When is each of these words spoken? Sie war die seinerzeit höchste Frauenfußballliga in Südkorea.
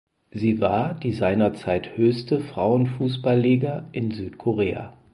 Sie 0.31 0.59
war 0.59 0.95
die 0.95 1.13
seinerzeit 1.13 1.95
höchste 1.95 2.39
Frauenfußballliga 2.39 3.87
in 3.91 4.09
Südkorea. 4.09 4.97